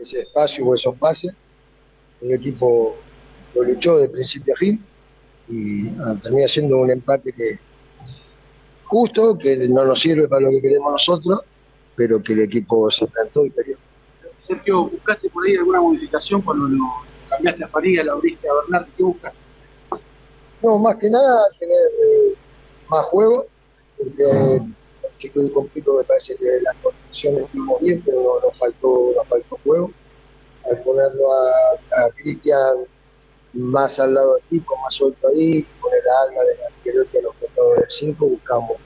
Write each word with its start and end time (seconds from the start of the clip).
ese 0.00 0.20
espacio 0.20 0.66
o 0.66 0.74
esos 0.74 0.94
pases. 0.96 1.32
El 2.20 2.32
equipo 2.32 2.96
lo 3.54 3.62
luchó 3.62 3.98
de 3.98 4.08
principio 4.08 4.54
a 4.54 4.56
fin 4.56 4.84
y 5.48 5.88
termina 6.22 6.48
siendo 6.48 6.78
un 6.78 6.90
empate 6.90 7.32
que 7.32 7.58
justo, 8.84 9.36
que 9.36 9.56
no 9.68 9.84
nos 9.84 10.00
sirve 10.00 10.28
para 10.28 10.42
lo 10.42 10.50
que 10.50 10.62
queremos 10.62 10.92
nosotros, 10.92 11.40
pero 11.94 12.22
que 12.22 12.32
el 12.32 12.40
equipo 12.40 12.90
se 12.90 13.06
plantó 13.06 13.44
y 13.44 13.50
peleó. 13.50 13.76
Sergio, 14.38 14.84
¿buscaste 14.88 15.28
por 15.30 15.46
ahí 15.46 15.56
alguna 15.56 15.80
modificación 15.80 16.40
cuando 16.40 16.68
lo 16.68 16.84
cambiaste 17.28 17.64
a 17.64 17.68
Faría, 17.68 18.04
la 18.04 18.12
abriste 18.12 18.48
a 18.48 18.54
Bernardo? 18.54 18.86
¿Qué 18.96 19.02
buscaste? 19.02 19.38
No, 20.62 20.78
más 20.78 20.96
que 20.96 21.10
nada 21.10 21.46
tener 21.58 21.76
eh, 21.76 22.34
más 22.88 23.04
juego, 23.06 23.46
porque 23.96 24.22
el 24.24 25.18
chico 25.18 25.40
de 25.40 25.52
Compico 25.52 25.98
me 25.98 26.04
parece 26.04 26.34
que 26.36 26.44
las 26.62 26.76
bien, 27.80 28.02
pero 28.04 28.40
no, 28.42 28.50
faltó, 28.52 29.12
nos 29.16 29.26
faltó 29.28 29.58
juego. 29.64 29.90
Al 30.70 30.82
ponerlo 30.82 31.32
a, 31.32 32.10
Cristian 32.16 32.76
más 33.54 33.98
al 33.98 34.14
lado 34.14 34.36
de 34.36 34.42
Pico, 34.50 34.76
más 34.76 34.94
suelto 34.94 35.28
ahí, 35.28 35.64
poner 35.80 36.02
a 36.08 36.22
Alga 36.22 36.44
de 36.44 36.64
arquero 36.64 37.02
a 37.02 37.22
los 37.22 37.78
del 37.78 37.86
5, 37.88 38.26
buscamos 38.26 38.76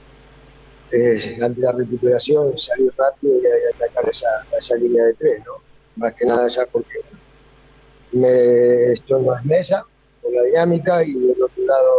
eh, 0.91 1.37
ante 1.41 1.61
la 1.61 1.71
recuperación 1.71 2.57
salir 2.57 2.93
rápido 2.97 3.33
y, 3.35 3.75
atacar 3.75 4.07
esa, 4.09 4.75
línea 4.75 5.05
de 5.05 5.13
tres, 5.15 5.43
¿no? 5.45 5.53
Más 5.95 6.13
que 6.13 6.25
nada 6.25 6.47
ya 6.47 6.65
porque 6.67 6.99
me, 8.11 8.93
esto 8.93 9.19
no 9.19 9.35
es 9.35 9.43
mesa, 9.43 9.85
por 10.21 10.31
la 10.31 10.43
dinámica, 10.43 11.03
y 11.03 11.13
del 11.13 11.41
otro 11.41 11.63
lado 11.65 11.91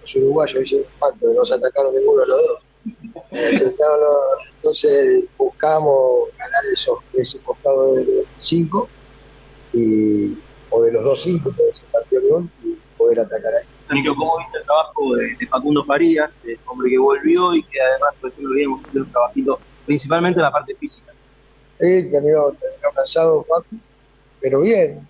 los 0.00 0.16
uruguayos 0.16 0.62
dicen, 0.62 0.84
¿cuánto? 0.98 1.32
No 1.34 1.44
se 1.44 1.54
atacaron 1.54 1.94
ninguno 1.94 2.20
de 2.22 2.26
los 2.28 2.38
dos. 2.38 2.67
Entonces 3.30 5.24
buscamos 5.36 6.28
ganar 6.38 6.62
esos, 6.72 6.98
ese 7.14 7.38
costado 7.40 7.94
de 7.96 8.24
5 8.40 8.88
y 9.72 10.36
o 10.70 10.82
de 10.82 10.92
los 10.92 11.04
dos 11.04 11.22
cinco, 11.22 11.52
porque 11.56 11.78
se 11.78 11.84
partió 11.86 12.18
el 12.18 12.28
gol, 12.28 12.50
y 12.62 12.76
poder 12.96 13.20
atacar 13.20 13.54
ahí. 13.54 13.64
Sergio, 13.88 14.14
¿cómo 14.14 14.38
viste 14.38 14.58
el 14.58 14.64
trabajo 14.64 15.16
de, 15.16 15.46
Facundo 15.46 15.84
Farías, 15.84 16.30
el 16.44 16.58
hombre 16.66 16.90
que 16.90 16.98
volvió 16.98 17.54
y 17.54 17.62
que 17.62 17.80
además 17.80 18.14
recién 18.22 18.46
lo 18.46 18.54
vimos 18.54 18.84
hacer 18.84 19.02
un 19.02 19.10
trabajito, 19.10 19.58
principalmente 19.86 20.38
en 20.38 20.44
la 20.44 20.52
parte 20.52 20.74
física? 20.74 21.12
Sí, 21.80 22.10
terminó, 22.10 22.50
terminó 22.52 22.90
cansado 22.94 23.44
Facu, 23.44 23.76
pero 24.40 24.60
bien, 24.60 25.08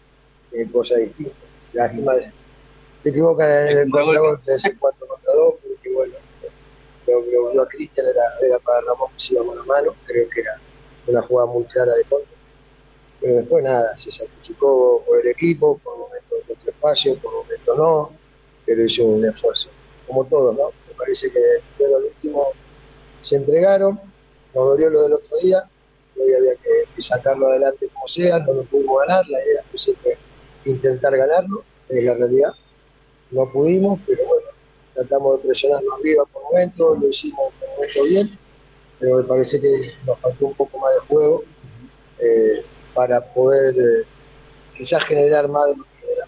eh, 0.52 0.66
cosa 0.70 0.94
distinta. 0.96 1.34
Lástima, 1.72 2.12
se 3.02 3.08
equivocan 3.08 3.50
en 3.50 3.78
el 3.78 3.90
contragolpe 3.90 4.50
de 4.50 4.56
ese 4.56 4.76
4 4.76 5.06
contra 5.06 5.32
2, 5.34 5.54
lo 7.12 7.62
a 7.62 7.68
Cristian 7.68 8.06
era, 8.06 8.22
era, 8.46 8.58
para 8.58 8.80
Ramón 8.82 9.10
que 9.14 9.20
se 9.20 9.34
iba 9.34 9.44
mano 9.44 9.62
a 9.62 9.64
mano, 9.64 9.94
creo 10.06 10.28
que 10.28 10.40
era 10.40 10.60
una 11.06 11.22
jugada 11.22 11.50
muy 11.50 11.64
clara 11.64 11.94
de 11.94 12.04
contra. 12.04 12.36
Pero 13.20 13.34
después 13.34 13.64
nada, 13.64 13.96
se 13.96 14.12
sacrificó 14.12 15.02
por 15.06 15.20
el 15.20 15.28
equipo, 15.28 15.78
por 15.78 15.98
momentos 15.98 16.38
de 16.64 16.70
espacio, 16.70 17.18
por 17.18 17.32
momentos 17.32 17.76
no, 17.76 18.10
pero 18.64 18.84
hizo 18.84 19.04
un 19.04 19.24
esfuerzo, 19.24 19.70
como 20.06 20.24
todos, 20.26 20.56
¿no? 20.56 20.70
Me 20.88 20.94
parece 20.94 21.30
que 21.30 21.40
pero 21.76 21.96
al 21.96 22.04
último 22.04 22.48
se 23.22 23.36
entregaron, 23.36 24.00
nos 24.54 24.68
dolió 24.68 24.90
lo 24.90 25.02
del 25.02 25.12
otro 25.14 25.36
día, 25.42 25.68
hoy 26.16 26.32
había 26.32 26.54
que, 26.56 27.02
sacarlo 27.02 27.48
adelante 27.48 27.88
como 27.92 28.08
sea, 28.08 28.38
no 28.40 28.52
lo 28.52 28.64
pudimos 28.64 28.98
ganar, 29.06 29.26
la 29.28 29.44
idea 29.44 29.64
fue 29.70 29.78
siempre 29.78 30.18
intentar 30.64 31.16
ganarlo, 31.16 31.64
es 31.88 32.04
la 32.04 32.14
realidad. 32.14 32.52
No 33.30 33.50
pudimos, 33.52 34.00
pero 34.06 34.26
bueno, 34.26 34.37
tratamos 34.98 35.38
de 35.38 35.48
presionarlo 35.48 35.94
arriba 35.94 36.24
por 36.32 36.42
momentos, 36.44 36.98
lo 36.98 37.08
hicimos 37.08 37.52
por 37.60 37.68
momento 37.68 38.04
bien, 38.04 38.38
pero 38.98 39.18
me 39.18 39.22
parece 39.22 39.60
que 39.60 39.92
nos 40.04 40.18
faltó 40.18 40.46
un 40.46 40.54
poco 40.54 40.78
más 40.78 40.94
de 40.94 41.00
juego 41.00 41.44
eh, 42.18 42.64
para 42.94 43.20
poder 43.32 43.74
eh, 43.76 44.06
quizás 44.76 45.04
generar 45.04 45.48
más 45.48 45.68
de 45.68 45.74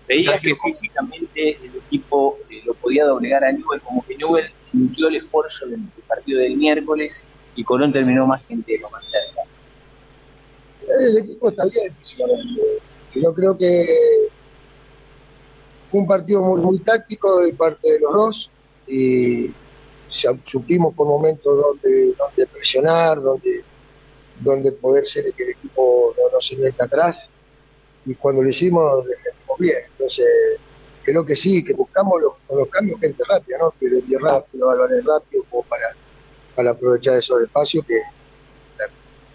Veías 0.07 0.41
que 0.41 0.55
físicamente 0.57 1.57
el 1.63 1.77
equipo 1.87 2.39
eh, 2.49 2.63
lo 2.65 2.75
podía 2.75 3.05
doblegar 3.05 3.45
a 3.45 3.53
Newell, 3.53 3.81
como 3.81 4.05
que 4.05 4.17
Newell 4.17 4.51
sintió 4.57 5.09
el 5.09 5.17
esfuerzo 5.17 5.67
del, 5.67 5.81
partido 6.07 6.41
del 6.41 6.57
miércoles 6.57 7.25
y 7.55 7.65
Colón 7.65 7.93
terminó 7.93 8.27
más 8.27 8.51
entero, 8.51 8.91
más 8.91 9.07
cerca. 9.07 9.43
El 11.01 11.19
equipo 11.19 11.49
está 11.49 11.65
bien 11.65 11.95
físicamente. 11.97 12.61
Yo 13.15 13.35
creo 13.35 13.57
que 13.57 13.87
fue 15.91 16.01
un 16.01 16.07
partido 16.07 16.41
muy, 16.43 16.61
muy 16.61 16.79
táctico 16.81 17.41
de 17.43 17.53
parte 17.53 17.93
de 17.93 18.01
los 18.01 18.13
dos 18.13 18.51
y 18.91 19.55
supimos 20.45 20.95
por 20.95 21.07
momentos 21.07 21.57
donde 22.19 22.47
presionar, 22.47 23.21
donde, 23.23 23.63
donde 24.41 24.73
poder 24.73 25.07
ser 25.07 25.25
que 25.37 25.45
el 25.45 25.51
equipo 25.51 26.15
no, 26.19 26.31
no 26.33 26.41
se 26.41 26.57
meta 26.57 26.85
atrás 26.85 27.29
y 28.07 28.15
cuando 28.15 28.43
lo 28.43 28.49
hicimos 28.49 29.07
defendimos 29.07 29.59
bien. 29.59 29.77
Entonces, 29.93 30.27
creo 31.03 31.25
que 31.25 31.37
sí, 31.37 31.63
que 31.65 31.75
buscamos 31.75 32.21
los, 32.21 32.33
los 32.57 32.69
cambios 32.69 33.01
gente 33.01 33.23
rápida, 33.29 33.59
¿no? 33.59 33.73
Pero 33.79 33.97
rápido, 34.21 34.67
balones 34.67 35.05
rápido, 35.05 35.45
como 35.51 35.63
para, 35.65 35.95
para 36.55 36.71
aprovechar 36.71 37.17
esos 37.19 37.43
espacios 37.43 37.85
que 37.87 38.01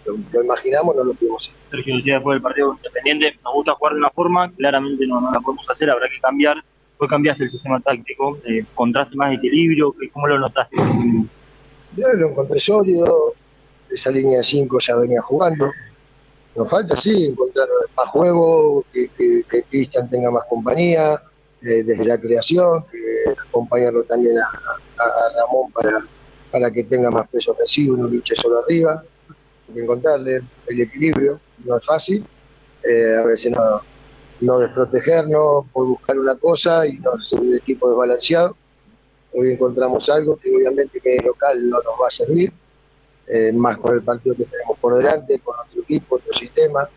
lo, 0.04 0.44
imaginamos, 0.44 0.94
no 0.94 1.04
lo 1.04 1.14
pudimos 1.14 1.42
hacer. 1.42 1.54
Sergio 1.70 1.96
decía 1.96 2.14
después 2.14 2.36
del 2.36 2.42
partido 2.42 2.74
independiente, 2.74 3.38
nos 3.42 3.54
gusta 3.54 3.74
jugar 3.74 3.94
de 3.94 3.98
una 3.98 4.10
forma, 4.10 4.52
claramente 4.52 5.06
no, 5.06 5.20
no 5.20 5.32
la 5.32 5.40
podemos 5.40 5.68
hacer, 5.68 5.90
habrá 5.90 6.08
que 6.08 6.20
cambiar. 6.20 6.62
¿Fue 6.98 7.08
cambiaste 7.08 7.44
el 7.44 7.50
sistema 7.50 7.80
táctico? 7.80 8.38
Eh, 8.44 8.64
¿Contraste 8.74 9.16
más 9.16 9.34
equilibrio? 9.34 9.94
¿Cómo 10.12 10.26
lo 10.26 10.38
notaste? 10.38 10.76
Yo 11.96 12.08
lo 12.12 12.28
encontré 12.28 12.58
sólido, 12.58 13.34
esa 13.90 14.10
línea 14.10 14.38
de 14.38 14.42
5 14.42 14.78
ya 14.80 14.96
venía 14.96 15.22
jugando 15.22 15.70
nos 16.56 16.70
falta, 16.70 16.96
sí, 16.96 17.26
encontrar 17.26 17.68
más 17.96 18.08
juego, 18.08 18.84
que, 18.92 19.10
Cristian 19.68 20.08
tenga 20.08 20.30
más 20.30 20.44
compañía 20.48 21.22
eh, 21.62 21.82
desde 21.82 22.04
la 22.04 22.18
creación, 22.18 22.84
que 22.90 23.32
acompañarlo 23.48 24.04
también 24.04 24.38
a, 24.38 24.50
Ramón 25.36 25.70
para, 25.72 26.02
para 26.50 26.70
que 26.70 26.84
tenga 26.84 27.10
más 27.10 27.28
peso 27.28 27.52
ofensivo 27.52 27.96
no 27.96 28.08
luche 28.08 28.34
solo 28.34 28.60
arriba. 28.64 29.04
Hay 29.68 29.74
que 29.74 29.80
encontrarle 29.82 30.42
el 30.68 30.80
equilibrio, 30.80 31.38
no 31.64 31.76
es 31.76 31.84
fácil. 31.84 32.24
Eh, 32.82 33.16
a 33.18 33.26
veces 33.26 33.52
no, 33.52 33.82
no 34.40 34.58
desprotegernos 34.58 35.66
por 35.72 35.86
buscar 35.86 36.18
una 36.18 36.34
cosa 36.36 36.86
y 36.86 36.98
no 36.98 37.18
ser 37.24 37.40
un 37.40 37.54
equipo 37.54 37.88
desbalanceado. 37.88 38.56
Hoy 39.32 39.52
encontramos 39.52 40.08
algo 40.08 40.36
que 40.36 40.54
obviamente 40.54 41.00
que 41.00 41.18
local 41.24 41.68
no 41.68 41.76
nos 41.78 41.94
va 42.02 42.08
a 42.08 42.10
servir 42.10 42.52
eh, 43.26 43.52
más 43.52 43.78
con 43.78 43.94
el 43.94 44.02
partido 44.02 44.36
que 44.36 44.44
tenemos 44.44 44.78
por 44.78 44.94
delante, 44.94 45.38
con 45.40 45.54
otro 45.58 45.82
equipo, 45.82 46.16
otro 46.16 46.32
sistema. 46.32 46.88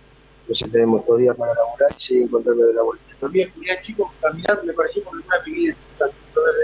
Entonces 0.42 0.72
tenemos 0.72 1.06
dos 1.06 1.20
días 1.20 1.36
para 1.36 1.54
laburar 1.54 1.92
y 1.98 2.02
seguir 2.02 2.24
encontrando 2.24 2.66
de 2.66 2.74
la 2.74 2.82
vuelta. 2.82 3.06
También, 3.20 3.52
mira, 3.58 3.80
chicos, 3.82 4.10
caminar 4.22 4.64
me 4.64 4.74
pareció 4.74 5.04
como 5.04 5.22
una 5.22 5.44
pequeña 5.44 5.76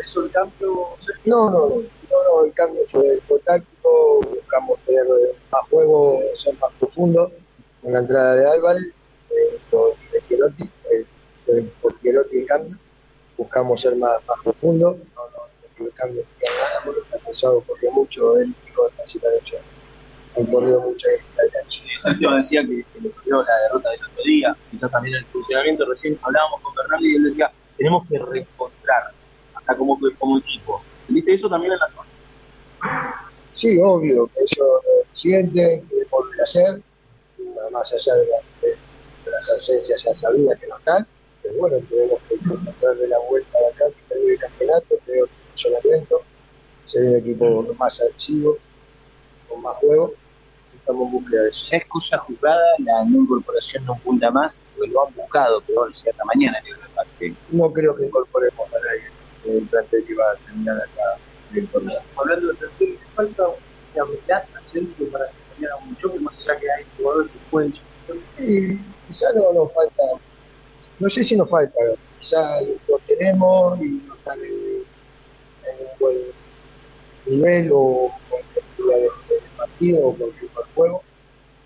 ¿Eso 0.06 0.24
el 0.24 0.32
cambio? 0.32 0.90
No, 1.26 1.50
no, 1.50 1.70
no, 1.70 1.78
no, 1.78 2.46
el 2.46 2.54
cambio 2.54 2.82
fue, 2.90 3.20
táctico, 3.44 4.22
buscamos 4.22 4.80
tener 4.86 5.06
más 5.52 5.62
juego, 5.70 6.22
ser 6.38 6.56
más 6.60 6.72
profundo 6.80 7.32
con 7.82 7.92
la 7.92 8.00
entrada 8.00 8.36
de 8.36 8.50
Álvarez 8.50 8.86
eh, 9.30 9.60
y 9.72 10.14
de 10.14 10.22
Quierotti, 10.28 10.64
eh, 10.92 11.72
por 11.82 11.96
Quierotti 12.00 12.38
el 12.38 12.46
cambio, 12.46 12.78
buscamos 13.38 13.82
ser 13.82 13.96
más, 13.96 14.18
más 14.28 14.40
profundo, 14.44 14.98
no, 15.16 15.22
no, 15.30 15.86
el 15.86 15.94
cambio 15.94 16.24
que 16.40 16.46
ganamos, 16.46 17.04
está 17.04 17.20
cansado 17.20 17.62
porque 17.62 17.90
mucho 17.92 18.38
él 18.38 18.54
así 19.04 19.20
que 19.20 19.28
hecho, 19.38 19.58
han 20.38 20.46
corrido 20.48 20.82
mucho 20.82 21.08
Sergio 22.02 22.32
decía 22.32 22.62
que, 22.62 22.84
que 22.94 23.02
le 23.02 23.10
corrió 23.12 23.42
la 23.44 23.58
derrota 23.68 23.90
del 23.92 24.04
otro 24.04 24.24
día, 24.24 24.56
quizás 24.70 24.92
también 24.92 25.16
el 25.16 25.26
funcionamiento. 25.26 25.86
Recién 25.86 26.20
hablábamos 26.22 26.62
con 26.62 26.76
Bernardo 26.76 27.06
y 27.06 27.16
él 27.16 27.24
decía: 27.24 27.52
tenemos 27.78 28.08
que 28.08 28.20
reencontrar, 28.20 29.12
hasta 29.56 29.76
como, 29.76 29.98
como 30.20 30.38
equipo. 30.40 30.84
¿Viste 31.08 31.34
eso 31.34 31.50
también 31.50 31.74
en 31.74 31.80
la 31.80 31.88
zona? 31.88 32.08
Sí, 33.54 33.80
obvio, 33.82 34.28
que 34.28 34.40
ellos 34.40 34.58
lo 34.60 34.82
sienten, 35.14 35.88
que 35.88 35.96
volver 36.12 36.42
a 36.42 36.44
hacer, 36.44 36.82
más 37.72 37.94
allá 37.94 38.16
de, 38.16 38.28
las 39.36 39.50
ausencias 39.50 40.02
ya 40.04 40.16
sabía 40.16 40.56
que 40.56 40.68
no 40.68 40.78
están, 40.78 41.06
pero 41.44 41.56
bueno, 41.56 41.78
tenemos 41.90 42.20
que 42.28 42.36
encontrarle 42.36 43.08
la 43.08 43.20
vuelta 43.30 43.60
de 43.60 43.68
acá, 43.68 43.86
que 43.96 44.14
tener 44.14 44.32
el 44.32 44.40
campeonato, 44.40 44.96
tener 45.06 45.24
el 45.24 45.30
funcionamiento, 45.50 46.22
ser 46.88 47.06
un 47.06 47.16
equipo 47.18 47.76
más 47.78 48.02
agresivo, 48.02 48.58
con 49.48 49.62
más 49.62 49.76
juego. 49.78 50.14
Estamos 50.76 51.08
en 51.08 51.12
búsqueda 51.12 51.44
de 51.44 51.50
eso. 51.50 51.66
¿Ya 51.72 51.78
es 51.78 51.86
cosa 51.88 52.18
jugada 52.20 52.64
la 52.80 53.04
no 53.06 53.18
incorporación 53.18 53.86
de 53.86 53.92
un 53.92 54.00
punta 54.02 54.32
más? 54.32 54.66
Porque 54.76 54.92
lo 54.92 55.08
han 55.08 55.14
buscado, 55.16 55.62
pero 55.66 55.92
cierta 55.94 56.24
mañana. 56.26 56.58
Que... 57.20 57.34
No 57.52 57.72
creo 57.72 57.96
que 57.96 58.06
incorporemos 58.06 58.68
a 58.68 58.80
nadie 58.80 59.10
en 59.46 59.58
el 59.58 59.68
plantel 59.68 60.06
que 60.06 60.16
va 60.16 60.32
a 60.32 60.36
terminar 60.36 60.78
acá 60.78 61.20
en 61.52 61.60
el 61.60 61.68
torneo. 61.68 62.00
Hablando 62.18 62.48
de 62.48 62.54
plantel, 62.56 63.00
falta 63.16 63.44
esa 63.84 64.02
habilidad 64.02 64.46
centro 64.64 65.06
para 65.08 65.26
acompañar 65.26 65.72
a 65.72 65.76
un 65.78 65.96
choque, 65.98 66.20
más 66.20 66.34
allá 66.40 66.60
que 66.60 66.72
hay 66.72 66.86
jugadores 66.98 67.32
que 67.32 67.40
pueden 67.50 67.74
Sí, 68.38 68.80
quizá 69.08 69.32
no 69.34 69.54
nos 69.54 69.72
falta, 69.74 70.04
no 71.00 71.10
sé 71.10 71.24
si 71.24 71.36
nos 71.36 71.50
falta, 71.50 71.80
ya 72.30 72.60
lo 72.88 73.00
tenemos 73.08 73.80
y 73.82 74.02
no 74.08 74.16
están 74.16 74.40
en, 74.40 74.84
en 75.66 75.80
un 75.80 76.00
buen 76.00 76.18
nivel 77.26 77.70
o 77.74 78.12
con 78.30 78.40
de, 78.90 79.10
partido 79.58 80.08
o 80.08 80.16
cualquier 80.16 80.52
juego, 80.76 81.04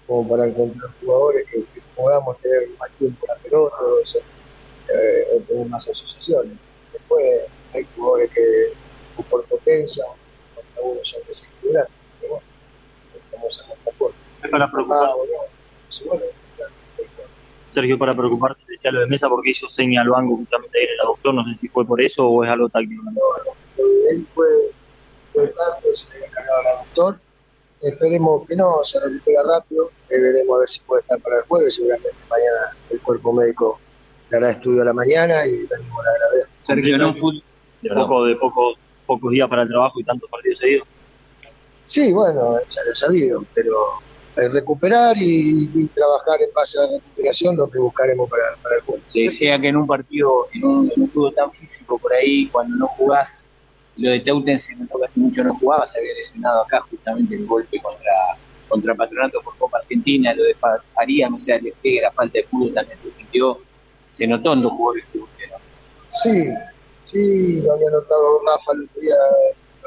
como 0.07 0.29
para 0.29 0.47
encontrar 0.47 0.91
jugadores 1.01 1.45
que, 1.51 1.65
podamos 1.95 2.39
tener 2.39 2.69
más 2.79 2.89
tiempo 2.97 3.27
la 3.27 3.35
pelota 3.35 3.75
eh, 4.87 5.27
o 5.35 5.39
tener 5.41 5.67
más 5.67 5.85
asociaciones. 5.85 6.57
Después 6.93 7.41
hay 7.73 7.85
jugadores 7.93 8.31
que 8.31 8.71
por 9.29 9.43
potencia, 9.45 10.05
algunos 10.77 11.09
son 11.09 11.21
desequilibrantes, 11.27 11.93
pero 12.21 12.33
bueno, 12.35 12.47
estamos 13.25 13.65
en 13.65 13.77
esta 13.77 13.91
cosa. 13.97 14.15
Es 14.43 14.49
para 14.49 14.71
preocupar. 14.71 15.09
Sergio, 17.69 17.97
para 17.97 18.15
preocuparse, 18.15 18.63
decía 18.67 18.91
lo 18.91 19.01
de 19.01 19.07
Mesa 19.07 19.29
porque 19.29 19.51
hizo 19.51 19.69
señal 19.69 20.05
al 20.05 20.09
banco 20.09 20.37
justamente 20.37 20.77
ayer 20.77 20.89
el 20.89 21.07
doctor, 21.07 21.33
no 21.35 21.45
sé 21.45 21.55
si 21.59 21.67
fue 21.67 21.85
por 21.85 22.01
eso 22.01 22.27
o 22.27 22.43
es 22.43 22.49
algo 22.49 22.67
táctico. 22.69 23.03
No, 23.03 23.11
no, 23.11 23.83
él 24.09 24.25
fue, 24.33 24.47
fue 25.33 25.43
el 25.43 25.49
banco, 25.49 25.95
se 25.95 26.09
le 26.09 26.15
había 26.15 26.29
cargado 26.31 26.59
al 26.59 26.85
doctor. 26.85 27.19
Esperemos 27.81 28.47
que 28.47 28.55
no, 28.55 28.83
se 28.83 28.99
recupera 28.99 29.41
rápido, 29.43 29.91
eh, 30.09 30.19
veremos 30.19 30.57
a 30.57 30.59
ver 30.59 30.69
si 30.69 30.79
puede 30.81 31.01
estar 31.01 31.19
para 31.21 31.37
el 31.37 31.43
jueves, 31.43 31.75
seguramente 31.75 32.09
mañana 32.29 32.75
el 32.89 32.99
cuerpo 32.99 33.31
médico 33.31 33.79
le 34.29 34.37
hará 34.37 34.51
estudio 34.51 34.81
a 34.81 34.85
la 34.85 34.93
mañana 34.93 35.45
y 35.45 35.65
venimos 35.65 35.99
a 35.99 36.03
la 36.03 36.17
gravedad. 36.19 36.47
Sergio, 36.59 36.97
¿no? 36.97 37.13
Fútbol 37.13 37.43
de 37.81 37.89
poco, 37.89 38.25
de 38.25 38.35
poco, 38.35 38.73
pocos 39.05 39.31
días 39.31 39.47
para 39.47 39.61
el 39.61 39.69
trabajo 39.69 39.99
y 39.99 40.03
tantos 40.03 40.29
partidos 40.29 40.59
seguidos. 40.59 40.87
Sí, 41.87 42.11
bueno, 42.11 42.59
ya 42.59 42.83
lo 42.83 42.91
he 42.91 42.95
sabido, 42.95 43.45
pero 43.53 43.75
recuperar 44.47 45.17
y, 45.19 45.87
trabajar 45.89 46.41
en 46.41 46.53
base 46.53 46.79
a 46.79 46.83
la 46.83 46.97
recuperación 46.97 47.57
lo 47.57 47.69
que 47.69 47.79
buscaremos 47.79 48.29
para, 48.29 48.43
el 48.75 48.81
juego. 48.81 49.01
Se 49.11 49.19
decía 49.19 49.59
que 49.59 49.67
en 49.67 49.77
un 49.77 49.87
partido, 49.87 50.47
en 50.53 50.63
un, 50.63 50.91
en 50.95 51.35
tan 51.35 51.51
físico 51.51 51.97
por 51.97 52.13
ahí, 52.13 52.47
cuando 52.47 52.77
no 52.77 52.87
jugás, 52.87 53.45
lo 53.97 54.11
de 54.11 54.21
Teuten 54.21 54.57
se 54.57 54.75
notó 54.75 54.97
que 54.99 55.05
hace 55.05 55.19
mucho 55.19 55.43
no 55.43 55.53
jugaba, 55.55 55.85
se 55.85 55.99
había 55.99 56.13
lesionado 56.13 56.61
acá 56.63 56.79
justamente 56.89 57.35
el 57.35 57.45
golpe 57.45 57.81
contra 57.81 58.13
contra 58.69 58.95
Patronato 58.95 59.41
por 59.41 59.57
Copa 59.57 59.79
Argentina, 59.79 60.33
lo 60.33 60.43
de 60.43 60.55
Faría, 60.93 61.27
no 61.27 61.39
sé, 61.39 61.55
el 61.55 61.73
la 62.01 62.11
falta 62.11 62.37
de 62.37 62.43
fútbol 62.45 62.73
también 62.73 62.97
se 62.97 63.11
sintió, 63.11 63.57
se 64.13 64.27
notó 64.27 64.53
en 64.53 64.61
los 64.61 64.71
jugadores 64.71 65.05
que 65.11 65.17
usted, 65.17 65.45
Sí, 66.23 66.49
sí, 67.05 67.61
lo 67.61 67.73
había 67.73 67.89
notado 67.89 68.41
Rafa 68.45 68.71
el 68.73 68.83
otro 68.83 69.01
día, 69.01 69.15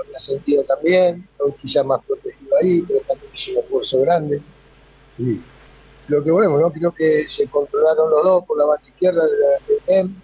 había 0.04 0.18
sentido 0.18 0.64
también, 0.64 1.28
hoy 1.38 1.52
quizá 1.60 1.82
más 1.82 2.00
protegido 2.04 2.56
ahí, 2.60 2.82
pero 2.82 3.00
también 3.00 3.32
es 3.34 3.48
un 3.48 3.58
esfuerzo 3.58 4.00
grande. 4.00 4.42
Y 5.18 5.40
lo 6.08 6.22
que 6.22 6.30
volvemos, 6.30 6.60
¿no? 6.60 6.70
Creo 6.70 6.92
que 6.92 7.26
se 7.28 7.46
controlaron 7.48 8.10
los 8.10 8.24
dos 8.24 8.44
por 8.44 8.58
la 8.58 8.66
banda 8.66 8.86
izquierda 8.86 9.24
de 9.24 9.38
la 9.38 10.00
EM 10.00 10.14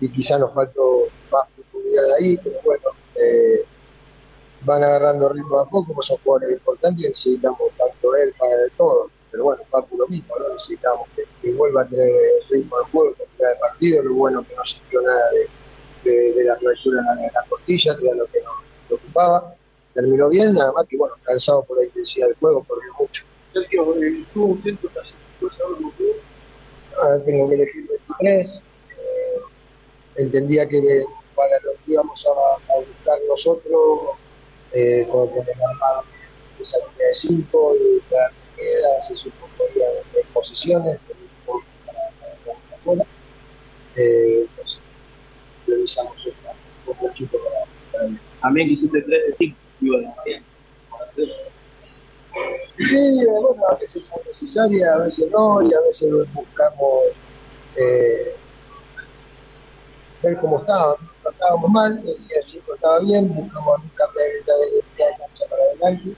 y 0.00 0.08
quizá 0.08 0.38
nos 0.38 0.52
faltó 0.52 1.08
más 1.30 1.48
profundidad 1.54 2.04
ahí, 2.18 2.36
pero 2.42 2.58
bueno, 2.64 2.84
eh, 3.14 3.64
van 4.64 4.82
agarrando 4.82 5.28
ritmo 5.28 5.60
a 5.60 5.68
poco, 5.68 5.94
pues 5.94 6.06
son 6.06 6.18
jugadores 6.24 6.58
importantes 6.58 7.04
y 7.04 7.08
necesitamos 7.08 7.60
tanto 7.78 8.16
él 8.16 8.34
para 8.38 8.64
el 8.64 8.70
todo. 8.72 9.10
Pero 9.30 9.44
bueno, 9.44 9.62
Papu 9.70 9.96
lo 9.96 10.06
mismo, 10.08 10.34
¿no? 10.38 10.54
necesitamos 10.54 11.08
que, 11.16 11.52
vuelva 11.52 11.82
a 11.82 11.86
tener 11.86 12.08
ritmo 12.50 12.78
de 12.78 12.84
juego, 12.92 13.14
que 13.14 13.22
de 13.22 13.56
partido, 13.56 14.02
lo 14.02 14.14
bueno 14.14 14.46
que 14.46 14.54
no 14.54 14.64
sintió 14.64 15.00
nada 15.02 15.30
de, 16.04 16.44
la 16.44 16.56
fractura 16.56 17.00
en 17.00 17.32
la, 17.32 17.44
costilla, 17.48 17.96
que 17.96 18.14
lo 18.14 18.26
que 18.26 18.40
nos 18.42 18.54
preocupaba. 18.92 19.54
Terminó 19.94 20.28
bien, 20.28 20.54
nada 20.54 20.72
más 20.72 20.86
que 20.88 20.96
bueno, 20.96 21.14
cansado 21.22 21.62
por 21.64 21.78
la 21.78 21.84
intensidad 21.84 22.28
del 22.28 22.36
juego, 22.36 22.64
perdió 22.64 22.94
mucho. 22.98 23.24
Sergio, 23.52 23.84
tuvo 24.32 24.46
un 24.46 24.62
centro 24.62 24.88
casi, 24.94 25.12
ah, 27.02 27.18
tengo 27.26 27.48
que 27.48 27.54
elegir 27.54 27.88
23. 28.18 28.50
Eh, 28.50 29.40
entendía 30.16 30.66
que 30.66 31.04
para 31.34 31.60
lo 31.60 31.72
que 31.84 31.92
íbamos 31.92 32.24
a, 32.26 32.72
a 32.72 32.78
buscar 32.78 33.18
nosotros, 33.28 34.16
eh, 34.72 35.06
con, 35.10 35.28
el 35.28 35.62
armado 35.62 36.04
de 36.56 36.62
esa 36.62 36.78
línea 36.78 37.08
de 37.08 37.14
5 37.14 37.72
y 37.76 38.02
la 38.10 38.30
queda, 38.56 39.04
se 39.06 39.16
suponía 39.16 39.88
de 40.14 40.24
posiciones, 40.32 40.98
para, 41.84 41.98
la 42.46 42.78
bola. 42.82 43.04
Eh, 43.96 44.46
entonces, 44.48 44.78
revisamos 45.66 46.26
otra, 46.26 46.54
otro 46.86 47.12
chico 47.12 47.36
para, 47.44 47.66
para 47.92 48.31
También 48.42 48.68
quisiste 48.68 49.00
3 49.02 49.26
de 49.28 49.34
5, 49.34 49.56
Sí, 52.78 53.26
bueno, 53.26 53.62
a 53.68 53.74
veces 53.76 54.06
son 54.06 54.20
necesarias, 54.26 54.88
a 54.88 54.98
veces 54.98 55.30
no, 55.30 55.62
y 55.62 55.72
a 55.72 55.80
veces 55.82 56.10
buscamos 56.32 57.04
eh, 57.76 58.34
ver 60.22 60.38
cómo 60.38 60.58
estaban. 60.60 60.96
No 61.22 61.30
estábamos 61.30 61.70
mal, 61.70 61.98
el 61.98 62.28
día 62.28 62.42
5 62.42 62.74
estaba 62.74 63.00
bien, 63.00 63.32
buscamos 63.34 63.78
un 63.82 63.88
cambio 63.90 64.22
de 64.22 64.34
mitad 64.40 64.54
de 64.58 65.18
cancha 65.18 65.44
para 65.48 65.62
adelante 65.62 66.16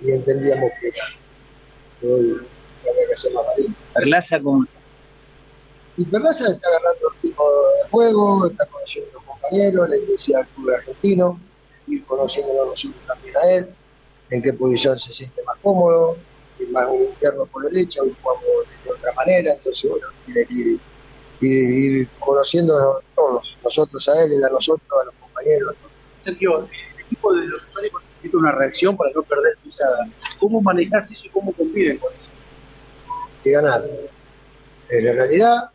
y 0.00 0.10
entendíamos 0.10 0.70
que, 0.80 0.90
que 2.00 2.06
hoy 2.06 2.40
había 2.90 3.06
que 3.06 3.12
hacer 3.12 3.32
más. 3.32 3.44
Perlaza 3.94 4.40
con 4.40 4.68
y 5.98 6.04
Perlaza 6.04 6.44
está 6.44 6.68
agarrando 6.68 7.08
el 7.08 7.22
ritmo 7.22 7.44
de 7.82 7.90
juego, 7.90 8.46
está 8.46 8.66
conociendo 8.66 9.18
compañeros, 9.48 9.88
la 9.88 9.96
iglesia 9.96 10.38
del 10.38 10.46
club 10.48 10.74
argentino, 10.74 11.40
ir 11.86 12.04
conociéndolo 12.04 12.66
nosotros 12.66 13.02
también 13.06 13.36
a 13.36 13.50
él, 13.52 13.68
en 14.30 14.42
qué 14.42 14.52
posición 14.52 14.98
se 14.98 15.12
siente 15.12 15.42
más 15.44 15.56
cómodo, 15.62 16.16
más 16.70 16.86
un 16.88 17.04
interno 17.04 17.46
por 17.46 17.62
derecha, 17.64 18.02
hoy 18.02 18.14
jugamos 18.22 18.44
de 18.84 18.90
otra 18.90 19.12
manera, 19.12 19.52
entonces 19.52 19.90
bueno, 19.90 20.06
tiene 20.24 20.44
que 20.46 20.54
ir 20.54 20.80
y 21.38 21.46
ir 21.48 22.08
conociendo 22.18 23.02
todos, 23.14 23.56
nosotros 23.62 24.08
a 24.08 24.22
él, 24.22 24.32
él 24.32 24.44
a 24.44 24.48
nosotros, 24.48 24.88
a 25.02 25.04
los 25.04 25.14
compañeros. 25.16 25.74
Sergio, 26.24 26.60
el 26.60 27.04
equipo 27.04 27.34
de 27.34 27.46
los 27.46 27.62
necesita 27.62 28.38
una 28.38 28.52
reacción 28.52 28.96
para 28.96 29.10
no 29.14 29.22
perder 29.22 29.56
pisada. 29.62 30.08
¿Cómo 30.40 30.62
manejarse 30.62 31.12
eso 31.12 31.26
y 31.26 31.28
cómo 31.28 31.52
conviven 31.52 31.98
con 31.98 32.12
eso? 32.14 32.30
Que 33.44 33.50
ganar. 33.50 33.84
En 34.88 35.04
la 35.04 35.12
realidad, 35.12 35.70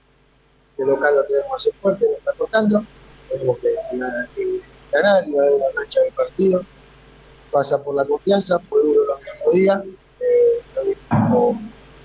de 0.78 0.86
local 0.86 1.16
lo 1.16 1.24
tenemos 1.26 1.48
que 1.50 1.56
hacer 1.56 1.74
fuerte, 1.80 2.06
nos 2.08 2.18
está 2.18 2.34
costando, 2.34 2.86
tenemos 3.32 3.58
que, 3.60 3.74
ganar 3.92 4.30
y 4.38 4.62
ganar 4.92 5.24
una 5.28 5.66
marcha 5.76 6.02
de 6.02 6.12
partido. 6.12 6.66
Pasa 7.52 7.84
por 7.84 7.96
la 7.96 8.06
confianza, 8.06 8.60
fue 8.70 8.82
duro 8.82 9.02
lo 9.06 9.14
que 9.16 9.44
podía, 9.44 9.84
eh, 10.20 10.96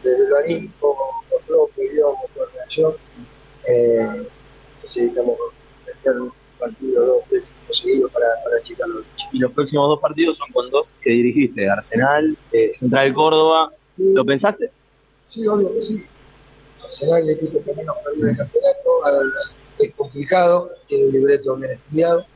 desde 0.03 0.29
lo 0.29 0.37
anímico, 0.39 0.97
mostró, 1.31 1.69
pidió, 1.77 2.15
mostró 2.17 2.47
reacción 2.55 2.95
eh, 3.67 4.27
necesitamos 4.83 5.37
meter 5.87 6.21
un 6.21 6.33
partido, 6.59 7.05
dos, 7.05 7.25
tres 7.29 7.51
seguidos 7.73 8.11
para, 8.13 8.27
para 8.45 8.57
achicarlo. 8.59 9.03
Y 9.33 9.39
los 9.39 9.53
próximos 9.53 9.89
dos 9.89 10.01
partidos 10.01 10.39
son 10.39 10.51
con 10.53 10.71
dos 10.71 10.99
que 11.03 11.11
dirigiste, 11.11 11.69
Arsenal, 11.69 12.37
eh, 12.53 12.73
Central 12.79 13.13
Córdoba. 13.13 13.73
¿Lo 13.97 14.25
pensaste? 14.25 14.71
Sí, 15.29 15.47
obvio 15.47 15.75
que 15.75 15.83
sí. 15.83 16.07
Arsenal, 16.85 17.23
el 17.23 17.31
equipo 17.31 17.63
que 17.65 17.75
menos 17.75 17.97
perdió 18.05 18.29
el 18.29 18.37
campeonato, 18.37 18.91
complicado, 20.17 20.71
tiene 20.89 21.07
un 21.07 21.13
libreto 21.13 21.57
bien 21.57 21.73
estudiado. 21.73 22.27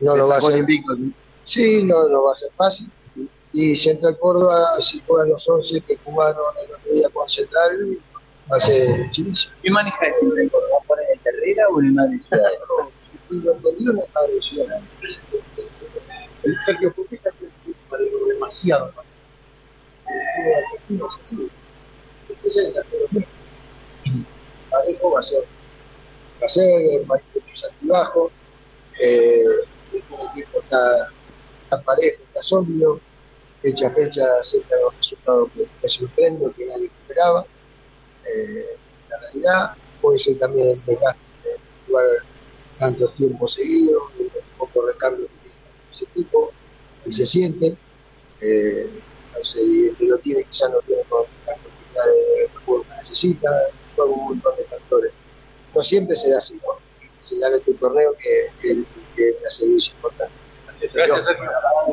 No 0.00 0.16
lo 0.16 0.28
va 0.28 0.36
a 0.36 0.38
hacer. 0.38 0.64
Sí, 1.44 1.82
no, 1.82 2.08
no 2.08 2.24
va 2.24 2.32
a 2.32 2.36
ser 2.36 2.50
fácil. 2.56 2.90
Y 3.52 3.76
Central 3.76 4.18
Córdoba, 4.18 4.80
si 4.80 5.02
juegan 5.06 5.30
los 5.30 5.46
11 5.46 5.80
que 5.82 5.96
jugaron 6.04 6.42
el 6.64 6.74
otro 6.74 6.92
día 6.92 7.08
con 7.12 7.28
Central, 7.28 7.98
hace 8.50 9.08
chinísimo. 9.10 9.54
¿Qué 9.62 9.70
maneja 9.70 9.98
de 10.00 10.42
en 10.42 10.48
Córdoba? 10.48 10.78
¿Por 10.86 10.98
el 11.00 11.18
Terrera 11.20 11.68
o 11.68 11.80
en 11.80 11.86
el 11.86 11.92
Madrid 11.92 12.22
Ciudad? 12.28 12.48
No, 12.68 12.90
lo 13.30 13.52
entendido 13.52 13.92
en 13.92 13.98
el 13.98 14.04
Madrid 14.14 14.40
Ciudad. 14.40 14.80
El 16.44 16.56
Sergio, 16.64 16.94
¿por 16.94 17.06
qué 17.08 17.16
está 17.16 17.30
demasiado? 18.28 18.92
Así. 21.20 21.50
Ese 22.44 22.60
es 22.60 22.66
el 22.68 22.74
cartero 22.74 23.04
mío. 23.10 23.26
Parejo 24.70 25.10
va 25.10 25.20
a 25.20 25.22
ser, 25.22 25.44
va 26.40 26.46
a 26.46 26.48
ser, 26.48 27.06
muchos 27.06 27.64
altibajos. 27.64 28.32
Eh, 29.00 29.42
el 29.92 30.02
equipo 30.30 30.60
está, 30.60 31.08
está 31.64 31.82
parejo, 31.82 32.22
está 32.24 32.42
sólido. 32.42 33.00
Fecha 33.62 33.88
a 33.88 33.90
fecha 33.90 34.24
siempre 34.42 34.76
hay 34.76 34.84
un 34.84 34.96
resultado 34.96 35.50
que, 35.52 35.66
que 35.80 35.88
sorprende, 35.88 36.52
que 36.56 36.66
nadie 36.66 36.86
esperaba 36.86 37.44
eh, 38.28 38.76
la 39.10 39.18
realidad, 39.18 39.76
puede 40.00 40.18
ser 40.18 40.38
también 40.38 40.68
el 40.68 40.84
desgaste 40.84 41.48
de 41.48 41.56
jugar 41.86 42.04
tantos 42.78 43.14
tiempos 43.16 43.54
seguidos, 43.54 44.02
un 44.18 44.30
poco 44.58 44.86
recambio 44.86 45.26
que 45.26 45.36
tiene 45.38 45.56
ese 45.90 46.04
equipo, 46.04 46.52
y 47.06 47.12
se 47.12 47.26
siente, 47.26 47.76
eh, 48.40 48.90
el 49.54 49.96
que 49.96 50.06
lo 50.06 50.18
tiene 50.18 50.44
quizás 50.44 50.70
no 50.70 50.80
tiene 50.80 51.02
la 51.46 51.54
cantidad 51.54 52.04
de 52.04 52.48
juego 52.64 52.82
que 52.84 52.94
necesita, 52.96 53.50
un 53.96 54.28
montón 54.28 54.56
de 54.56 54.64
factores. 54.64 55.12
No 55.74 55.82
siempre 55.82 56.16
se 56.16 56.30
da 56.30 56.38
así, 56.38 56.58
se 57.20 57.38
da 57.38 57.48
en 57.48 57.54
este 57.54 57.74
torneo 57.74 58.14
que, 58.20 58.50
que, 58.60 58.84
que 59.16 59.50
sido 59.50 59.78
importante. 59.78 60.32
Gracias, 60.66 61.36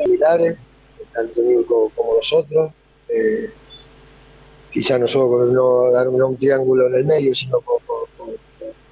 Similares, 0.04 0.58
tanto 1.12 1.42
Nico 1.42 1.90
como 1.94 2.16
nosotros. 2.16 2.72
Eh, 3.08 3.50
quizá 4.70 4.98
no 4.98 5.06
solo 5.06 5.28
con 5.28 5.54
no 5.54 5.90
dar 5.90 6.08
un 6.08 6.36
triángulo 6.36 6.86
en 6.88 6.94
el 6.94 7.04
medio, 7.04 7.34
sino 7.34 7.60
con, 7.60 7.76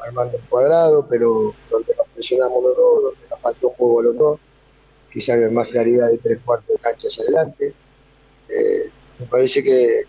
armando 0.00 0.36
un 0.36 0.44
cuadrado, 0.46 1.06
pero 1.08 1.54
donde 1.70 1.94
nos 1.96 2.08
presionamos 2.08 2.62
los 2.62 2.76
dos, 2.76 3.02
donde 3.04 3.28
nos 3.30 3.40
faltó 3.40 3.70
juego 3.70 4.00
a 4.00 4.02
los 4.02 4.18
dos, 4.18 4.40
quizá 5.12 5.36
más 5.50 5.68
claridad 5.68 6.10
de 6.10 6.18
tres 6.18 6.38
cuartos 6.44 6.68
de 6.68 6.78
cancha 6.78 7.08
hacia 7.08 7.24
adelante. 7.24 7.74
Eh, 8.48 8.90
me 9.18 9.26
parece 9.26 9.62
que 9.62 10.04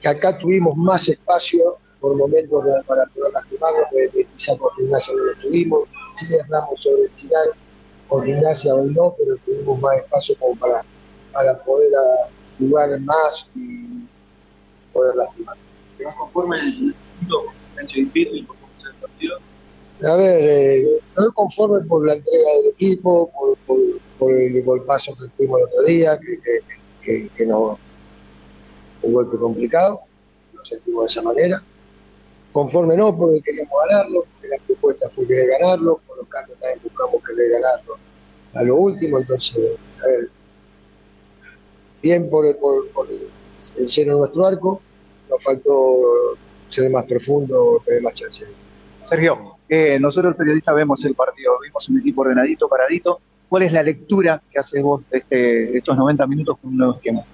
que 0.00 0.08
acá 0.08 0.38
tuvimos 0.38 0.76
más 0.76 1.08
espacio 1.08 1.78
por 2.00 2.16
momentos 2.16 2.64
para 2.86 3.06
poder 3.06 3.32
lastimarnos, 3.32 3.84
que 3.92 4.24
quizá 4.24 4.56
por 4.56 4.74
gimnasia 4.76 5.14
no 5.14 5.24
lo 5.24 5.34
tuvimos, 5.36 5.88
sí 6.12 6.26
erramos 6.34 6.80
sobre 6.80 7.02
el 7.02 7.10
final, 7.10 7.48
por 8.08 8.24
gimnasia 8.24 8.74
hoy 8.74 8.92
no, 8.94 9.14
pero 9.18 9.36
tuvimos 9.44 9.80
más 9.80 9.96
espacio 9.98 10.34
como 10.38 10.56
para, 10.56 10.84
para 11.32 11.62
poder 11.62 11.90
ah, 11.96 12.28
jugar 12.58 12.98
más 13.00 13.46
y 13.54 14.06
poder 14.92 15.14
lastimar. 15.16 15.56
¿Te 15.98 16.04
conforme 16.18 16.58
el 16.58 16.94
cancha 17.76 17.96
difícil 17.96 18.46
por 18.46 18.56
cómo 18.56 18.72
el 18.84 18.94
partido? 18.96 19.38
A 20.02 20.16
ver, 20.16 20.40
eh, 20.42 20.98
estoy 21.08 21.30
conforme 21.34 21.80
por 21.82 22.06
la 22.06 22.14
entrega 22.14 22.50
del 22.62 22.72
equipo, 22.72 23.30
por, 23.30 23.56
por, 23.58 23.78
por 24.18 24.32
el 24.32 24.62
golpazo 24.62 25.14
que 25.14 25.28
tuvimos 25.36 25.60
el 25.60 25.66
otro 25.66 25.82
día, 25.82 26.18
que, 26.18 26.40
que, 26.40 26.60
que, 27.02 27.28
que 27.36 27.46
no, 27.46 27.78
un 29.02 29.12
golpe 29.12 29.36
complicado, 29.36 30.00
lo 30.54 30.64
sentimos 30.64 31.04
de 31.04 31.08
esa 31.08 31.22
manera. 31.22 31.62
Conforme 32.52 32.96
no, 32.96 33.16
porque 33.16 33.40
queríamos 33.42 33.72
ganarlo, 33.88 34.24
porque 34.32 34.48
la 34.48 34.56
propuesta 34.66 35.08
fue 35.10 35.26
querer 35.26 35.48
ganarlo, 35.58 36.00
con 36.06 36.18
los 36.18 36.28
cambios 36.28 36.58
también 36.58 36.80
buscamos 36.82 37.22
querer 37.22 37.52
ganarlo 37.52 37.96
a 38.54 38.62
lo 38.62 38.76
último, 38.76 39.18
entonces, 39.18 39.78
a 40.02 40.06
ver, 40.06 40.28
bien 42.02 42.28
por, 42.28 42.46
el, 42.46 42.56
por, 42.56 42.88
por 42.88 43.06
el, 43.08 43.88
seno 43.88 44.14
de 44.14 44.18
nuestro 44.20 44.46
arco, 44.46 44.82
nos 45.28 45.42
faltó 45.42 45.96
ser 46.68 46.90
más 46.90 47.04
profundo, 47.04 47.82
tener 47.84 48.02
más 48.02 48.14
chance. 48.14 48.44
Sergio, 49.04 49.56
eh, 49.68 49.98
nosotros 50.00 50.32
el 50.32 50.36
periodista 50.36 50.72
vemos 50.72 51.04
el 51.04 51.14
partido, 51.14 51.52
vimos 51.62 51.88
un 51.88 51.98
equipo 51.98 52.22
ordenadito, 52.22 52.68
paradito. 52.68 53.20
¿Cuál 53.48 53.64
es 53.64 53.72
la 53.72 53.82
lectura 53.82 54.40
que 54.50 54.58
haces 54.58 54.82
vos 54.82 55.02
de 55.10 55.18
este, 55.18 55.78
estos 55.78 55.96
90 55.96 56.26
minutos 56.26 56.58
con 56.60 56.70
un 56.70 56.76
nuevo 56.76 56.94
esquema? 56.94 57.24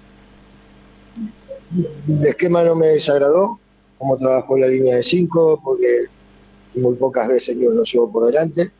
El 2.07 2.25
esquema 2.25 2.63
no 2.63 2.75
me 2.75 2.87
desagradó, 2.87 3.59
como 3.97 4.17
trabajó 4.17 4.57
la 4.57 4.67
línea 4.67 4.97
de 4.97 5.03
5, 5.03 5.61
porque 5.63 6.05
muy 6.75 6.95
pocas 6.95 7.27
veces 7.27 7.57
Dios 7.57 7.73
nos 7.73 7.91
llevó 7.91 8.11
por 8.11 8.25
delante. 8.25 8.71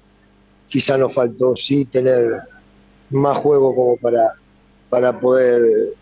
Quizá 0.67 0.97
nos 0.97 1.13
faltó 1.13 1.55
sí 1.55 1.86
tener 1.86 2.41
más 3.09 3.38
juego 3.38 3.75
como 3.75 3.97
para, 3.97 4.33
para 4.89 5.19
poder 5.19 5.93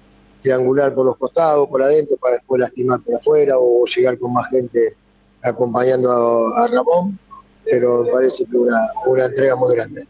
triangular 0.42 0.94
por 0.94 1.06
los 1.06 1.18
costados, 1.18 1.68
por 1.68 1.82
adentro, 1.82 2.18
para 2.18 2.36
después 2.36 2.62
lastimar 2.62 3.02
por 3.02 3.16
afuera 3.16 3.56
o 3.58 3.86
llegar 3.86 4.18
con 4.20 4.34
más 4.34 4.50
gente 4.50 4.96
acompañando 5.42 6.56
a, 6.56 6.68
Ramón, 6.68 7.20
pero 7.64 8.06
parece 8.12 8.46
que 8.46 8.58
una, 8.58 8.90
una 9.06 9.26
entrega 9.26 9.56
muy 9.56 9.76
grande. 9.76 10.08